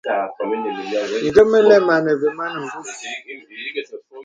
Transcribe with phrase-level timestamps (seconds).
[1.25, 2.89] Nge mə lə̀m āne və mān mbūs.